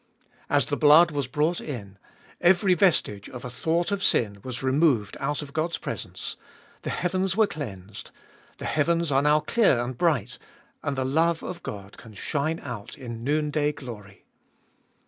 As 0.49 0.65
the 0.65 0.77
blood 0.77 1.11
was 1.11 1.27
brought 1.27 1.61
in, 1.61 1.99
every 2.41 2.73
vestige 2.73 3.29
of 3.29 3.45
a 3.45 3.51
thought 3.51 3.91
of 3.91 4.03
sin 4.03 4.39
was 4.43 4.63
removed 4.63 5.15
out 5.19 5.43
of 5.43 5.53
God's 5.53 5.77
presence; 5.77 6.37
the 6.81 6.89
heavens 6.89 7.37
were 7.37 7.45
cleansed; 7.45 8.09
the 8.57 8.65
heavens 8.65 9.11
are 9.11 9.21
now 9.21 9.41
clear 9.41 9.79
and 9.79 9.95
bright, 9.95 10.39
and 10.81 10.95
the 10.97 11.05
love 11.05 11.43
of 11.43 11.61
God 11.61 11.99
can 11.99 12.15
shine 12.15 12.59
out 12.61 12.97
in 12.97 13.23
noonday 13.23 13.73
glory. 13.73 14.25